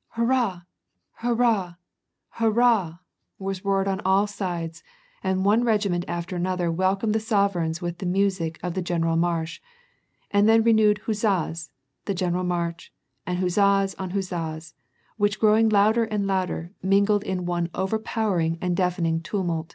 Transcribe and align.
"Hurrah! 0.10 0.60
Hurrah! 1.14 1.74
Hurrah!" 2.38 2.98
was 3.40 3.64
roared 3.64 3.88
on 3.88 4.00
all 4.04 4.28
sides, 4.28 4.84
and 5.20 5.44
one 5.44 5.64
regiment 5.64 6.04
after 6.06 6.36
another 6.36 6.70
welcomed 6.70 7.12
the 7.12 7.18
sovereigns 7.18 7.82
with 7.82 7.98
the 7.98 8.06
music 8.06 8.60
of 8.62 8.74
the 8.74 8.84
generaUmarsck, 8.84 9.58
then 10.32 10.62
renewed 10.62 10.98
huzzas, 11.06 11.72
the 12.04 12.14
gejieralr 12.14 12.46
marsch 12.46 12.90
and 13.26 13.40
huzzas 13.40 13.96
on 13.96 14.10
huzzas, 14.10 14.74
which 15.16 15.40
growing 15.40 15.68
louder 15.68 16.04
and 16.04 16.24
louder, 16.28 16.70
mingled 16.84 17.24
in 17.24 17.44
one 17.44 17.68
overpowering 17.74 18.58
deafening 18.76 19.20
tumult. 19.20 19.74